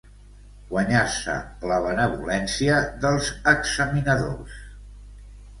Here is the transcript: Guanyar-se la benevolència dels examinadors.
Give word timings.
Guanyar-se 0.71 1.35
la 1.73 1.77
benevolència 1.83 2.79
dels 3.05 3.29
examinadors. 3.55 4.57